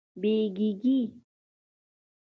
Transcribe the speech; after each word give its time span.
بیږیږې 0.21 0.97